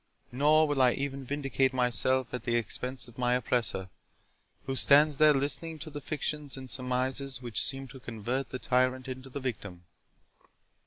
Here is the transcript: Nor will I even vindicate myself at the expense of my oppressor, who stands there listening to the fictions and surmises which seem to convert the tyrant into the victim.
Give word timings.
Nor 0.31 0.67
will 0.67 0.81
I 0.81 0.93
even 0.93 1.25
vindicate 1.27 1.73
myself 1.73 2.33
at 2.33 2.43
the 2.43 2.55
expense 2.55 3.07
of 3.07 3.19
my 3.19 3.35
oppressor, 3.35 3.91
who 4.65 4.75
stands 4.75 5.19
there 5.19 5.31
listening 5.31 5.77
to 5.77 5.91
the 5.91 6.01
fictions 6.01 6.57
and 6.57 6.71
surmises 6.71 7.39
which 7.39 7.61
seem 7.61 7.87
to 7.89 7.99
convert 7.99 8.49
the 8.49 8.57
tyrant 8.57 9.07
into 9.07 9.29
the 9.29 9.39
victim. 9.39 9.83